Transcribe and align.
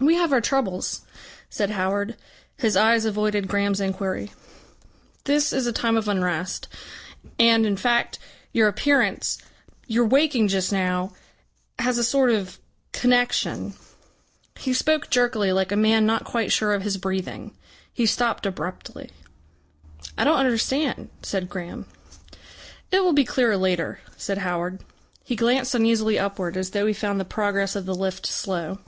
"We 0.00 0.16
have 0.16 0.32
our 0.32 0.40
troubles," 0.40 1.02
said 1.48 1.70
Howard. 1.70 2.16
His 2.58 2.76
eyes 2.76 3.04
avoided 3.04 3.46
Graham's 3.46 3.80
enquiry. 3.80 4.32
"This 5.26 5.52
is 5.52 5.64
a 5.68 5.72
time 5.72 5.96
of 5.96 6.08
unrest. 6.08 6.66
And, 7.38 7.64
in 7.64 7.76
fact, 7.76 8.18
your 8.52 8.66
appearance, 8.66 9.38
your 9.86 10.04
waking 10.04 10.48
just 10.48 10.72
now, 10.72 11.12
has 11.78 11.98
a 11.98 12.04
sort 12.04 12.30
of 12.32 12.58
connexion" 12.90 13.74
He 14.58 14.74
spoke 14.74 15.08
jerkily, 15.08 15.52
like 15.52 15.70
a 15.70 15.76
man 15.76 16.04
not 16.04 16.24
quite 16.24 16.50
sure 16.50 16.74
of 16.74 16.82
his 16.82 16.96
breathing. 16.96 17.56
He 17.94 18.04
stopped 18.04 18.44
abruptly. 18.44 19.08
"I 20.18 20.24
don't 20.24 20.36
understand," 20.40 21.10
said 21.22 21.48
Graham. 21.48 21.86
"It 22.90 23.04
will 23.04 23.12
be 23.12 23.24
clearer 23.24 23.56
later," 23.56 24.00
said 24.16 24.38
Howard. 24.38 24.82
He 25.22 25.36
glanced 25.36 25.76
uneasily 25.76 26.18
upward, 26.18 26.56
as 26.56 26.70
though 26.70 26.88
he 26.88 26.92
found 26.92 27.20
the 27.20 27.24
progress 27.24 27.76
of 27.76 27.86
the 27.86 27.94
lift 27.94 28.26
slow. 28.26 28.78